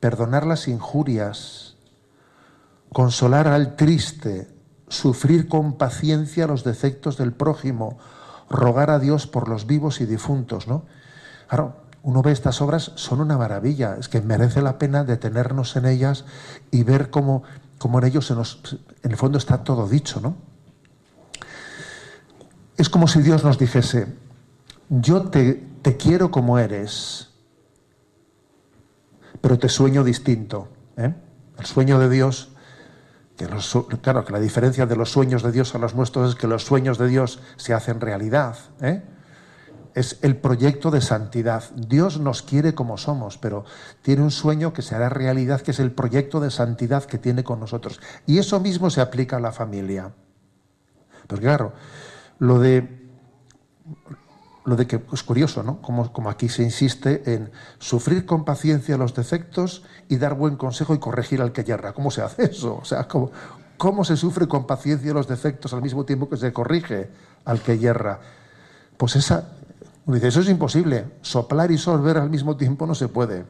[0.00, 1.76] perdonar las injurias,
[2.92, 4.48] consolar al triste,
[4.88, 7.98] sufrir con paciencia los defectos del prójimo,
[8.52, 10.84] rogar a Dios por los vivos y difuntos, ¿no?
[11.48, 15.86] Claro, uno ve estas obras, son una maravilla, es que merece la pena detenernos en
[15.86, 16.24] ellas
[16.70, 17.42] y ver cómo
[17.78, 20.36] como en ellos en el fondo está todo dicho, ¿no?
[22.76, 24.06] Es como si Dios nos dijese,
[24.88, 27.30] yo te, te quiero como eres,
[29.40, 30.68] pero te sueño distinto.
[30.96, 31.12] ¿eh?
[31.58, 32.51] El sueño de Dios,
[33.36, 33.48] que
[34.00, 36.64] claro, que la diferencia de los sueños de Dios a los nuestros es que los
[36.64, 38.56] sueños de Dios se hacen realidad.
[38.80, 39.02] ¿eh?
[39.94, 41.64] es el proyecto de santidad.
[41.74, 43.64] Dios nos quiere como somos, pero
[44.02, 47.44] tiene un sueño que se hará realidad, que es el proyecto de santidad que tiene
[47.44, 48.00] con nosotros.
[48.26, 50.12] Y eso mismo se aplica a la familia.
[51.26, 51.72] Pero claro,
[52.38, 53.02] lo de
[54.64, 55.80] lo de que es curioso, ¿no?
[55.82, 60.94] Como, como, aquí se insiste en sufrir con paciencia los defectos y dar buen consejo
[60.94, 61.92] y corregir al que yerra.
[61.92, 62.76] ¿Cómo se hace eso?
[62.76, 63.32] O sea, ¿cómo,
[63.76, 67.10] cómo se sufre con paciencia los defectos al mismo tiempo que se corrige
[67.44, 68.20] al que yerra?
[68.96, 69.48] Pues esa,
[70.06, 71.06] uno dice, eso es imposible.
[71.22, 73.44] Soplar y sorber al mismo tiempo no se puede.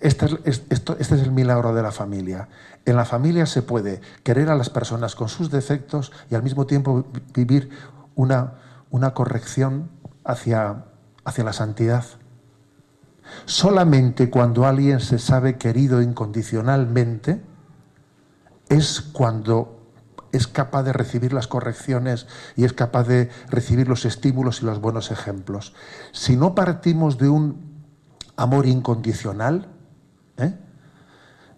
[0.00, 2.48] Este es, este es el milagro de la familia.
[2.84, 6.66] En la familia se puede querer a las personas con sus defectos y al mismo
[6.66, 7.70] tiempo vivir
[8.16, 8.54] una,
[8.90, 9.90] una corrección
[10.24, 10.86] hacia,
[11.24, 12.04] hacia la santidad.
[13.44, 17.40] Solamente cuando alguien se sabe querido incondicionalmente
[18.68, 19.76] es cuando
[20.32, 22.26] es capaz de recibir las correcciones
[22.56, 25.74] y es capaz de recibir los estímulos y los buenos ejemplos.
[26.12, 27.84] Si no partimos de un
[28.36, 29.68] amor incondicional,
[30.36, 30.54] ¿eh?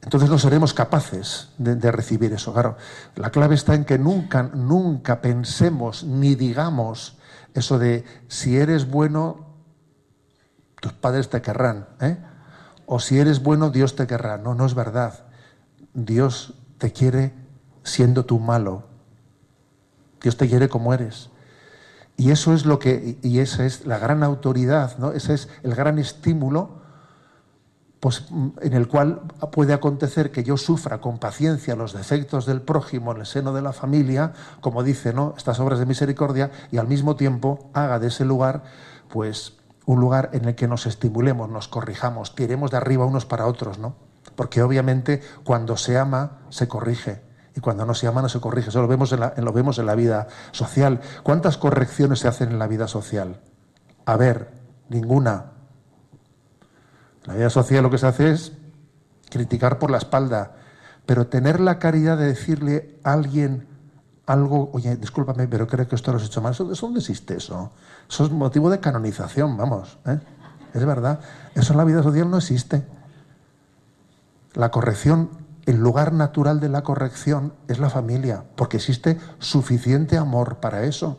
[0.02, 2.52] Entonces no seremos capaces de, recibir eso.
[2.52, 2.76] Claro,
[3.16, 7.18] la clave está en que nunca, nunca pensemos ni digamos
[7.54, 9.46] eso de si eres bueno,
[10.80, 12.16] tus padres te querrán, ¿eh?
[12.86, 14.38] o si eres bueno, Dios te querrá.
[14.38, 15.26] No, no es verdad.
[15.92, 17.34] Dios te quiere
[17.82, 18.84] siendo tú malo.
[20.22, 21.30] Dios te quiere como eres.
[22.16, 25.12] Y eso es lo que, y esa es la gran autoridad, ¿no?
[25.12, 26.82] Ese es el gran estímulo
[28.00, 28.26] pues,
[28.60, 33.20] en el cual puede acontecer que yo sufra con paciencia los defectos del prójimo en
[33.20, 35.34] el seno de la familia, como dice, ¿no?
[35.36, 38.62] Estas obras de misericordia, y al mismo tiempo haga de ese lugar,
[39.08, 39.54] pues,
[39.86, 43.78] un lugar en el que nos estimulemos, nos corrijamos, tiremos de arriba unos para otros,
[43.78, 43.96] ¿no?
[44.36, 47.22] Porque obviamente cuando se ama, se corrige.
[47.56, 48.68] Y cuando no se ama no se corrige.
[48.68, 51.00] Eso lo vemos en lo vemos en la vida social.
[51.24, 53.40] ¿Cuántas correcciones se hacen en la vida social?
[54.04, 54.52] A ver,
[54.88, 55.57] ninguna.
[57.28, 58.52] La vida social lo que se hace es
[59.28, 60.52] criticar por la espalda,
[61.04, 63.68] pero tener la caridad de decirle a alguien
[64.24, 66.52] algo, oye, discúlpame, pero creo que esto lo has hecho mal.
[66.52, 67.70] ¿Eso, dónde existe eso?
[68.08, 69.98] Eso es motivo de canonización, vamos.
[70.06, 70.18] ¿eh?
[70.72, 71.20] Es verdad.
[71.54, 72.86] Eso en la vida social no existe.
[74.54, 75.28] La corrección
[75.66, 81.18] el lugar natural de la corrección es la familia, porque existe suficiente amor para eso.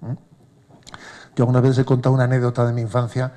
[0.00, 0.14] ¿Mm?
[1.36, 3.34] Yo alguna vez he contado una anécdota de mi infancia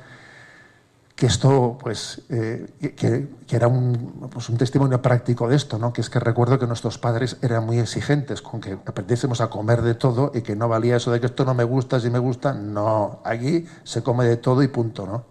[1.26, 5.92] que que esto, pues, eh, que, era un, pues un, testimonio práctico de esto, ¿no?
[5.92, 9.82] Que es que recuerdo que nuestros padres eran muy exigentes con que aprendiésemos a comer
[9.82, 12.20] de todo y que no valía eso de que esto no me gusta, si me
[12.20, 15.24] gusta, no, aquí se come de todo y punto, ¿no?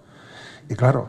[0.68, 1.06] Y claro,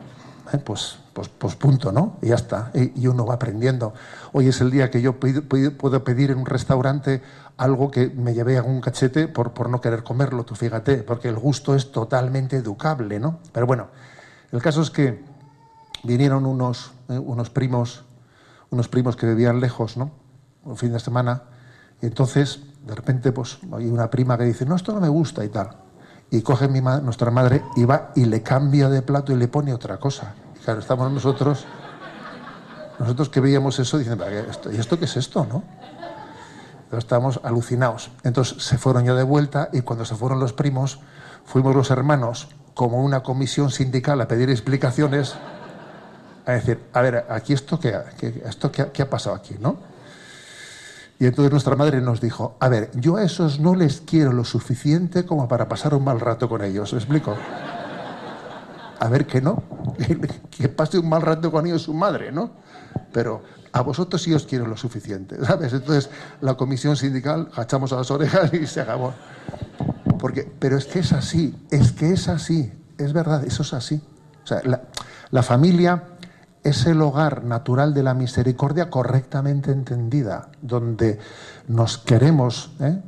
[0.52, 2.18] eh, pues, pues, pues punto, ¿no?
[2.22, 2.70] Y ya está.
[2.72, 3.92] Y, uno va aprendiendo.
[4.32, 7.22] Hoy es el día que yo puedo pedir en un restaurante
[7.56, 11.28] algo que me llevé a un cachete por, por no querer comerlo, tú fíjate, porque
[11.28, 13.40] el gusto es totalmente educable, ¿no?
[13.52, 13.88] Pero bueno,
[14.52, 15.24] el caso es que
[16.02, 18.04] vinieron unos, eh, unos primos,
[18.70, 20.10] unos primos que vivían lejos, ¿no?
[20.64, 21.42] Un fin de semana,
[22.02, 25.44] y entonces, de repente, pues hay una prima que dice, no, esto no me gusta
[25.44, 25.70] y tal.
[26.30, 29.72] Y coge mi nuestra madre y va y le cambia de plato y le pone
[29.72, 30.34] otra cosa.
[30.56, 31.64] Y claro, estamos nosotros,
[32.98, 34.24] nosotros que veíamos eso, diciendo,
[34.72, 35.62] ¿y esto qué es esto, no?
[36.84, 38.10] Entonces estábamos alucinados.
[38.22, 41.00] Entonces se fueron yo de vuelta y cuando se fueron los primos,
[41.44, 45.34] fuimos los hermanos como una comisión sindical a pedir explicaciones,
[46.44, 47.98] a decir, a ver, aquí esto qué,
[48.44, 49.78] esto qué, ha pasado aquí, ¿no?
[51.18, 54.44] Y entonces nuestra madre nos dijo, a ver, yo a esos no les quiero lo
[54.44, 57.34] suficiente como para pasar un mal rato con ellos, ¿me explico?
[59.00, 59.62] A ver que no,
[60.50, 62.50] que pase un mal rato con ellos su madre, ¿no?
[63.10, 65.72] Pero a vosotros sí os quiero lo suficiente, ¿sabes?
[65.72, 66.10] Entonces
[66.42, 69.14] la comisión sindical echamos a las orejas y se acabó.
[70.26, 74.02] Porque, pero es que es así, es que es así, es verdad, eso es así.
[74.42, 74.60] O sea,
[75.30, 76.02] la, familia
[76.64, 81.20] es el hogar natural de la misericordia correctamente entendida, donde
[81.68, 83.00] nos queremos ¿eh?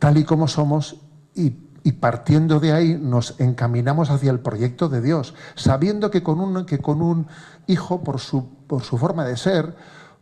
[0.00, 0.96] tal y como somos
[1.32, 1.50] y,
[1.92, 6.80] partiendo de ahí nos encaminamos hacia el proyecto de Dios, sabiendo que con un, que
[6.80, 7.28] con un
[7.68, 9.76] hijo, por su, por su forma de ser,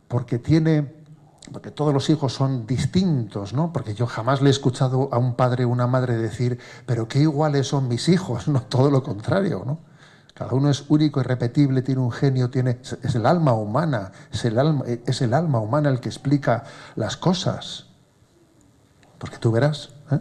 [0.07, 1.03] porque tiene
[1.52, 3.72] porque todos los hijos son distintos, ¿no?
[3.72, 7.20] Porque yo jamás le he escuchado a un padre o una madre decir, pero qué
[7.20, 9.78] iguales son mis hijos, no todo lo contrario, ¿no?
[10.35, 14.59] Cada uno es único, irrepetible, tiene un genio, tiene es el alma humana, es el
[14.59, 16.64] alma, es el alma humana el que explica
[16.96, 17.87] las cosas.
[19.18, 20.18] Porque tú verás, ¿eh?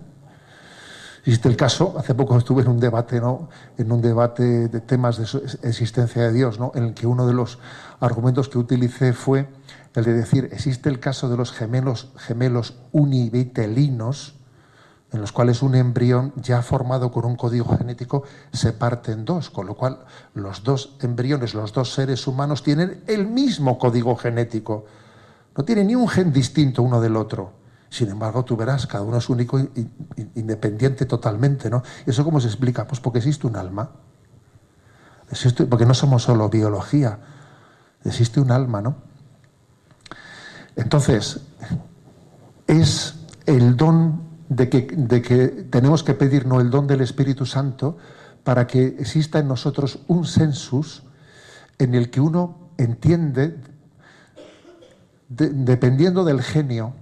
[1.25, 3.49] El caso, hace poco estuve en un debate, ¿no?
[3.77, 6.71] En un debate de temas de existencia de Dios, ¿no?
[6.75, 7.57] En el que uno de los
[7.99, 9.47] argumentos que utilicé fue
[9.95, 14.35] el de decir, existe el caso de los gemelos, gemelos univitelinos,
[15.11, 19.51] en los cuales un embrión ya formado con un código genético se parte en dos,
[19.51, 19.99] con lo cual
[20.33, 24.85] los dos embriones, los dos seres humanos tienen el mismo código genético.
[25.55, 27.53] No tienen ni un gen distinto uno del otro.
[27.89, 29.59] Sin embargo, tú verás, cada uno es único,
[30.33, 31.83] independiente totalmente, ¿no?
[32.07, 32.87] ¿Eso cómo se explica?
[32.87, 33.91] Pues porque existe un alma.
[35.29, 37.19] Existe, porque no somos solo biología,
[38.03, 39.12] existe un alma, ¿no?
[40.75, 41.39] Entonces,
[42.67, 47.97] es el don de que, de tenemos que pedirnos el don del Espíritu Santo
[48.43, 51.03] para que exista en nosotros un sensus
[51.79, 53.57] en el que uno entiende,
[55.29, 56.93] dependiendo del genio,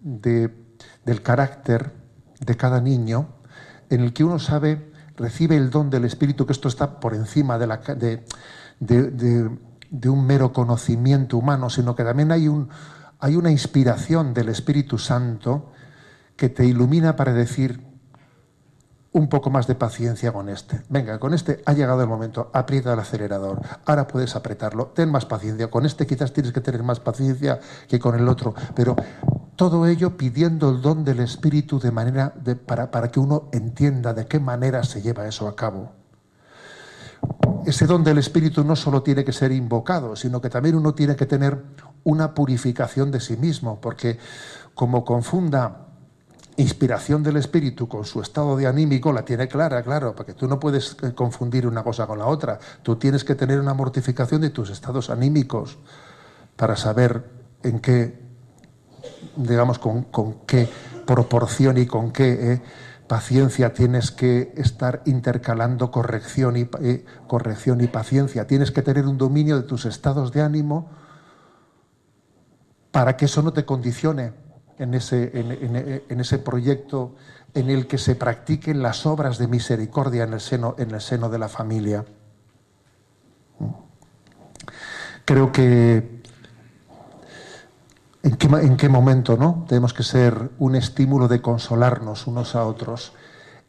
[0.00, 1.92] del carácter
[2.40, 3.28] de cada niño,
[3.90, 7.58] en el que uno sabe, recibe el don del Espíritu, que esto está por encima
[7.58, 7.80] de, la,
[8.80, 12.68] de un mero conocimiento humano, sino que también hay un,
[13.18, 15.72] hay una inspiración del Espíritu Santo
[16.36, 17.82] que te ilumina para decir
[19.12, 20.82] un poco más de paciencia con este.
[20.90, 25.24] Venga, con este ha llegado el momento, aprieta el acelerador, ahora puedes apretarlo, ten más
[25.24, 28.94] paciencia, con este quizás tienes que tener más paciencia que con el otro, pero
[29.56, 32.34] todo ello pidiendo el don del Espíritu de manera
[32.66, 35.92] para, para que uno entienda de qué manera se lleva eso a cabo.
[37.66, 41.16] Ese don del Espíritu no solo tiene que ser invocado, sino que también uno tiene
[41.16, 41.60] que tener
[42.04, 44.18] una purificación de sí mismo, porque
[44.72, 45.88] como confunda
[46.58, 50.60] inspiración del espíritu con su estado de anímico, la tiene clara, claro, porque tú no
[50.60, 52.58] puedes eh, confundir una cosa con la otra.
[52.84, 55.76] Tú tienes que tener una mortificación de tus estados anímicos
[56.54, 57.24] para saber
[57.64, 58.18] en qué,
[59.34, 60.06] digamos, con,
[60.46, 60.68] qué
[61.04, 62.62] proporción y con qué eh,
[63.06, 68.46] paciencia tienes que estar intercalando corrección y, eh, corrección y paciencia.
[68.46, 70.90] Tienes que tener un dominio de tus estados de ánimo
[72.90, 74.32] para que eso no te condicione
[74.78, 77.14] en ese, en, ese proyecto
[77.54, 81.28] en el que se practiquen las obras de misericordia en el seno, en el seno
[81.28, 82.04] de la familia.
[85.24, 86.15] Creo que
[88.26, 89.64] ¿En qué, ¿En qué, momento no?
[89.68, 93.12] tenemos que ser un estímulo de consolarnos unos a otros?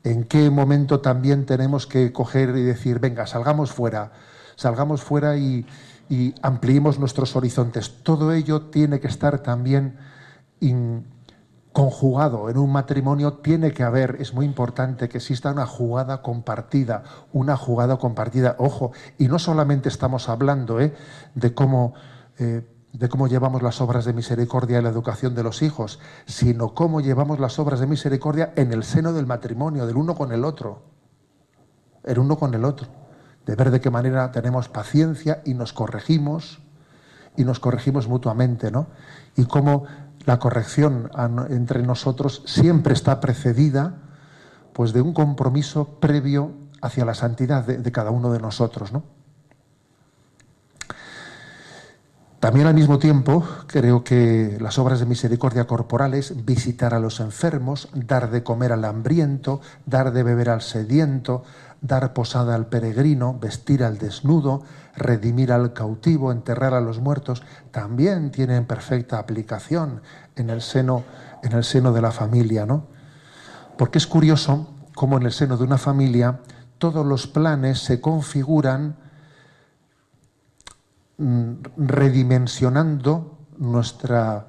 [0.04, 4.14] ¿En qué momento también tenemos que coger y decir, venga, salgamos fuera,
[4.56, 5.68] salgamos fuera y,
[6.10, 8.02] y ampliemos nuestros horizontes.
[8.02, 10.00] Todo ello tiene que estar también
[11.72, 17.04] conjugado en un matrimonio tiene que haber, es muy importante que exista una jugada compartida,
[17.32, 18.56] una jugada compartida.
[18.58, 20.96] Ojo, y no solamente estamos hablando ¿eh?
[21.36, 21.94] de cómo...
[22.40, 22.66] Eh,
[22.98, 27.00] de cómo llevamos las obras de misericordia en la educación de los hijos, sino cómo
[27.00, 30.82] llevamos las obras de misericordia en el seno del matrimonio, del uno con el otro,
[32.04, 32.88] el uno con el otro,
[33.46, 36.60] de ver de qué manera tenemos paciencia y nos corregimos
[37.36, 38.88] y nos corregimos mutuamente, ¿no?
[39.36, 39.84] Y cómo
[40.26, 41.12] la corrección
[41.50, 44.02] entre nosotros siempre está precedida
[44.74, 49.17] pues de un compromiso previo hacia la santidad de, de cada uno de nosotros, ¿no?
[52.40, 57.90] También al mismo tiempo creo que las obras de misericordia corporales, visitar a los enfermos,
[57.94, 61.44] dar de comer al hambriento, dar de beber al sediento,
[61.82, 64.62] dar posada al peregrino, vestir al desnudo,
[64.96, 70.02] redimir al cautivo, enterrar a los muertos, también tienen perfecta aplicación
[70.36, 71.06] en el seno,
[71.42, 72.86] en el seno de la familia, ¿no?
[73.80, 76.40] Porque es curioso cómo en el seno de una familia
[76.78, 78.96] todos los planes se configuran
[81.18, 84.48] redimensionando nuestra,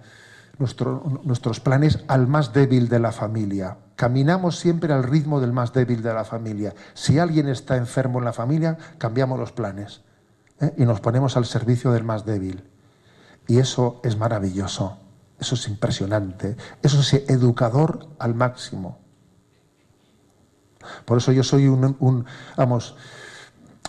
[0.59, 3.79] nuestros planes al más débil de la familia.
[3.97, 6.75] Caminamos siempre al ritmo del más débil de la familia.
[6.95, 10.03] Si alguien está enfermo en la familia, cambiamos los planes
[10.61, 10.75] ¿eh?
[10.77, 12.65] y nos ponemos al servicio del más débil.
[13.47, 14.99] Y eso es maravilloso,
[15.41, 18.99] eso es impresionante, eso es educador al máximo.
[21.05, 22.95] Por eso yo soy un, un vamos,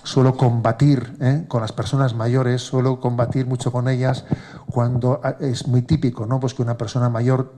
[0.04, 1.46] suelo combatir ¿eh?
[1.48, 4.26] con las personas mayores, suelo combatir mucho con ellas
[4.72, 6.40] cuando ah, es muy típico, ¿no?
[6.40, 7.54] Pues que una persona mayor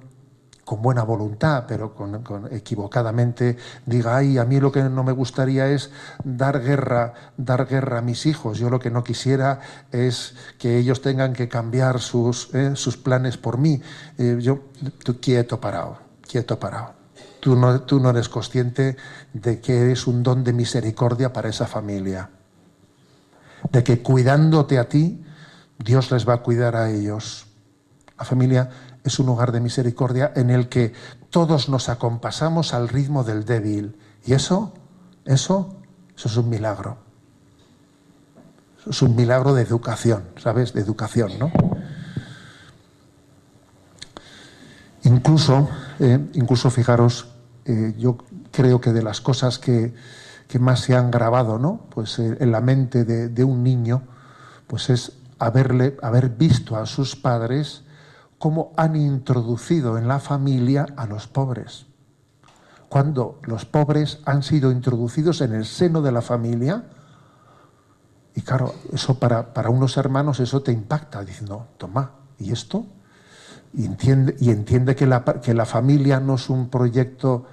[0.72, 5.68] con buena voluntad, pero con, equivocadamente diga, ay, a mí lo que no me gustaría
[5.68, 5.92] es
[6.24, 8.58] dar guerra, dar guerra a mis hijos.
[8.58, 9.60] Yo lo que no quisiera
[9.92, 12.76] es que ellos tengan que cambiar sus, ¿eh?
[12.76, 13.82] sus planes por mí.
[14.18, 14.60] Eh, yo,
[15.20, 17.01] quieto parado, quieto parado.
[17.42, 18.96] Tú no, tú no eres consciente
[19.34, 22.30] de que eres un don de misericordia para esa familia.
[23.72, 25.24] De que cuidándote a ti,
[25.78, 27.48] Dios les va a cuidar a ellos.
[28.18, 28.70] La familia
[29.04, 30.94] es un lugar de misericordia en el que
[31.30, 33.98] todos nos acompasamos al ritmo del débil.
[34.24, 34.74] Y eso,
[35.26, 35.76] eso,
[36.16, 36.98] eso es un milagro.
[38.88, 40.74] Es un milagro de educación, ¿sabes?
[40.74, 41.52] De educación, ¿no?
[45.04, 45.68] Incluso,
[46.00, 47.28] eh, incluso fijaros,
[47.66, 48.18] eh, yo
[48.52, 49.94] creo que de las cosas que,
[50.60, 51.86] más se han grabado ¿no?
[51.90, 54.04] pues, eh, en la mente de, un niño,
[54.68, 57.84] pues es haberle, haber visto a sus padres
[58.38, 61.86] cómo han introducido en la familia a los pobres.
[62.90, 66.84] Cuando los pobres han sido introducidos en el seno de la familia,
[68.36, 72.86] y claro, eso para, para unos hermanos eso te impacta, diciendo, toma, ¿y esto?
[73.74, 77.46] Y entiende, y entiende que, la, que la familia no es un proyecto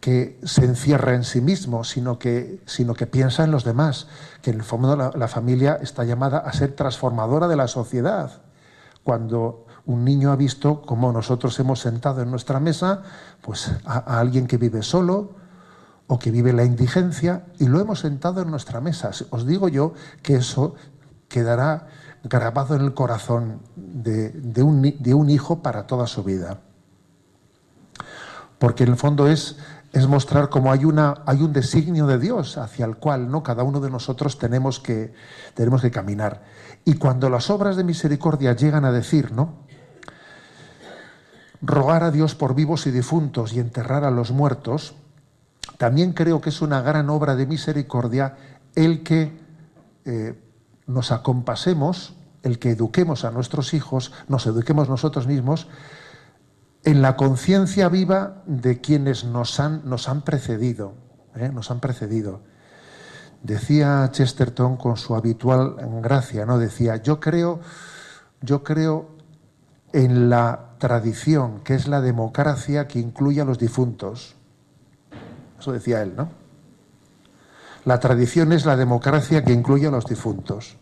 [0.00, 4.08] que se encierra en sí mismo, sino que, sino que piensa en los demás,
[4.40, 8.40] que en el fondo la, familia está llamada a ser transformadora de la sociedad.
[9.04, 13.02] Cuando un niño ha visto cómo nosotros hemos sentado en nuestra mesa
[13.42, 15.32] pues, a, alguien que vive solo
[16.06, 19.10] o que vive la indigencia y lo hemos sentado en nuestra mesa.
[19.30, 19.92] Os digo yo
[20.22, 20.74] que eso
[21.28, 21.88] quedará
[22.24, 26.60] grabado en el corazón de, un, hijo para toda su vida.
[28.58, 29.56] Porque en el fondo es
[30.08, 33.42] mostrar cómo hay, un designio de Dios hacia el cual ¿no?
[33.42, 35.14] cada uno de nosotros tenemos que,
[35.54, 36.42] tenemos que caminar.
[36.84, 39.54] Y cuando las obras de misericordia llegan a decir, ¿no?
[41.62, 44.94] Rogar a Dios por vivos y difuntos y enterrar a los muertos,
[45.76, 48.36] también creo que es una gran obra de misericordia
[48.74, 49.38] el que
[50.04, 50.38] eh,
[50.90, 55.68] nos acompasemos, el que eduquemos a nuestros hijos, nos eduquemos nosotros mismos
[56.84, 60.94] en la conciencia viva de quienes nos han, nos han precedido.
[61.36, 61.50] ¿eh?
[61.52, 62.40] Nos han precedido.
[63.42, 66.58] Decía Chesterton con su habitual gracia, ¿no?
[66.58, 67.60] Decía, yo creo,
[68.42, 69.10] yo creo
[69.92, 74.36] en la tradición, que es la democracia que incluye a los difuntos.
[75.58, 76.39] Eso decía él, ¿no?
[77.84, 80.76] La tradición es la democracia que incluye a los difuntos.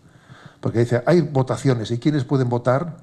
[0.60, 2.96] Porque dice, hay votaciones, ¿y quiénes pueden votar?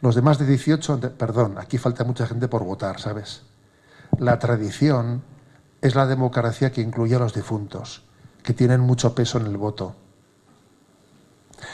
[0.00, 3.42] Los demás de 18, perdón, aquí falta mucha gente por votar, ¿sabes?
[4.18, 5.22] La tradición
[5.80, 8.04] es la democracia que incluye a los difuntos,
[8.42, 9.94] que tienen mucho peso en el voto.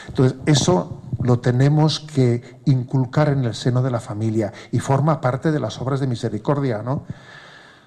[0.08, 5.52] Entonces, eso lo tenemos que inculcar en el seno de la familia y forma parte
[5.52, 7.04] de las obras de misericordia, ¿no?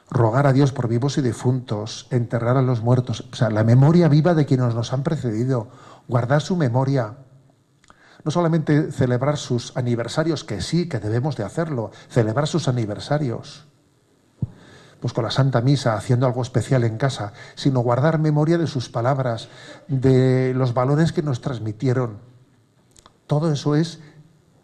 [0.10, 4.08] Rogar a Dios por vivos y difuntos, enterrar a los muertos, o sea, la memoria
[4.08, 5.70] viva de quienes nos han precedido,
[6.08, 7.18] guardar su memoria,
[8.24, 13.66] no solamente celebrar sus aniversarios, que sí, que debemos de hacerlo, celebrar sus aniversarios,
[15.00, 18.90] pues con la Santa Misa, haciendo algo especial en casa, sino guardar memoria de sus
[18.90, 19.50] palabras,
[19.88, 22.20] de los valores que nos transmitieron.
[23.28, 24.00] Todo eso es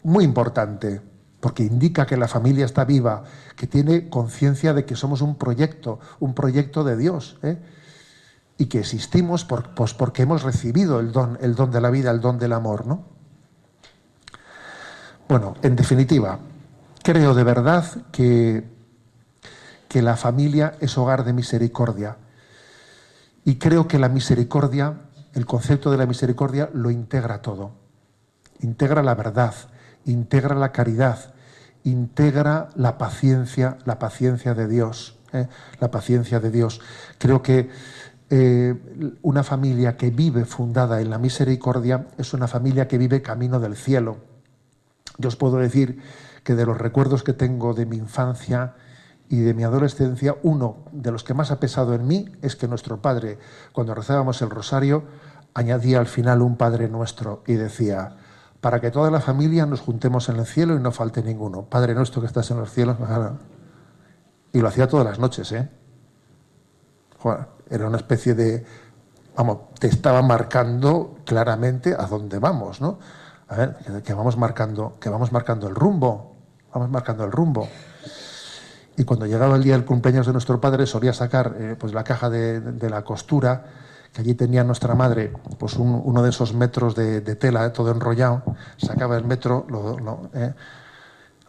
[0.03, 1.01] muy importante,
[1.41, 3.23] porque indica que la familia está viva,
[3.57, 7.37] que tiene conciencia de que somos un proyecto, un proyecto de Dios.
[7.43, 7.57] ¿eh?
[8.61, 12.21] y que existimos pues porque hemos recibido el don, el don de la vida, el
[12.21, 13.05] don del amor, ¿no?
[15.27, 16.37] Bueno, en definitiva,
[17.01, 18.69] creo de verdad que,
[19.87, 22.17] que la familia es hogar de misericordia.
[23.43, 27.71] Y creo que la misericordia, el concepto de la misericordia, lo integra todo.
[28.59, 29.55] Integra la verdad,
[30.05, 31.30] integra la caridad,
[31.83, 35.17] integra la paciencia, la paciencia de Dios.
[35.33, 35.47] ¿eh?
[35.79, 36.81] La paciencia de Dios.
[37.17, 37.69] Creo que
[38.29, 38.75] eh,
[39.21, 43.75] una familia que vive fundada en la misericordia es una familia que vive camino del
[43.75, 44.17] cielo.
[45.17, 46.01] Yo os puedo decir
[46.43, 48.75] que de los recuerdos que tengo de mi infancia
[49.29, 52.67] y de mi adolescencia, uno de los que más ha pesado en mí es que
[52.67, 53.37] nuestro padre,
[53.71, 55.05] cuando rezábamos el rosario,
[55.53, 58.15] añadía al final un Padre nuestro y decía,
[58.61, 61.63] para que toda la familia nos juntemos en el cielo y no falte ninguno.
[61.63, 62.95] Padre nuestro que estás en los cielos.
[64.53, 65.69] Y lo hacía todas las noches, ¿eh?
[67.69, 68.65] Era una especie de,
[69.35, 72.99] vamos, te estaba marcando claramente a dónde vamos, ¿no?
[73.47, 76.35] A ver, que vamos marcando, que vamos marcando el rumbo,
[76.73, 77.67] vamos marcando el rumbo.
[78.97, 82.03] Y cuando llegaba el día del cumpleaños de nuestro padre, solía sacar eh, pues la
[82.03, 83.65] caja de, la costura,
[84.13, 88.43] que allí tenía nuestra madre, pues uno de esos metros de, tela, eh, todo enrollado,
[88.77, 89.65] sacaba el metro,
[90.33, 90.53] eh,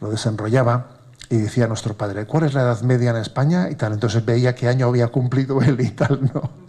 [0.01, 0.87] lo desenrollaba
[1.29, 3.69] y decía nuestro padre, ¿cuál es la edad media en España?
[3.71, 6.63] Y tal, entonces veía qué año había cumplido él y tal, ¿no?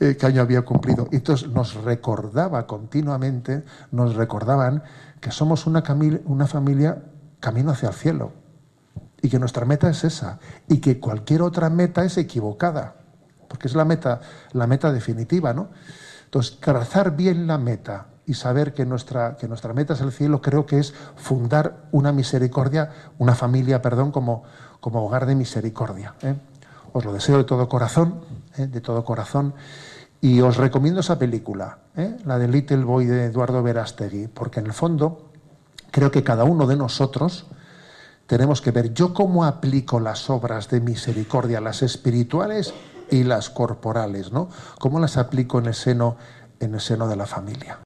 [0.00, 1.08] Eh, qué año había cumplido.
[1.10, 4.82] Y entonces nos recordaba continuamente, nos recordaban
[5.20, 5.82] que somos una,
[6.26, 7.02] una familia
[7.40, 8.32] camino hacia el cielo
[9.22, 10.38] y que nuestra meta es esa
[10.68, 12.96] y que cualquier otra meta es equivocada,
[13.50, 14.20] porque es la meta,
[14.52, 15.70] la meta definitiva, ¿no?
[16.26, 20.40] Entonces, trazar bien la meta y saber que nuestra, que nuestra meta es el cielo,
[20.40, 24.44] creo que es fundar una misericordia, una familia, perdón, como,
[24.78, 26.14] como hogar de misericordia.
[26.22, 26.36] ¿eh?
[26.92, 28.20] Os lo deseo de todo corazón,
[28.56, 28.68] ¿eh?
[28.68, 29.52] de todo corazón.
[30.20, 32.18] Y os recomiendo esa película, ¿eh?
[32.24, 35.32] la de Little Boy de Eduardo Verástegui, porque en el fondo
[35.90, 37.46] creo que cada uno de nosotros
[38.28, 42.72] tenemos que ver yo cómo aplico las obras de misericordia, las espirituales
[43.10, 44.48] y las corporales, ¿no?
[44.78, 46.16] Cómo las aplico en el seno,
[46.60, 47.80] en el seno de la familia.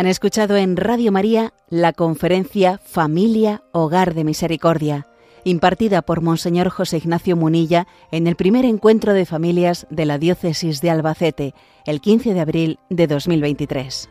[0.00, 5.06] Han escuchado en Radio María la conferencia Familia, Hogar de Misericordia,
[5.44, 10.80] impartida por Monseñor José Ignacio Munilla en el primer encuentro de familias de la Diócesis
[10.80, 14.08] de Albacete, el 15 de abril de 2023.